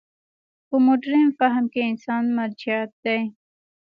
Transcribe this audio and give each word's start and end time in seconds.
په 0.67 0.75
مډرن 0.85 1.25
فهم 1.39 1.65
کې 1.73 1.81
انسان 1.91 2.23
مرجعیت 2.37 2.91
دی. 3.05 3.21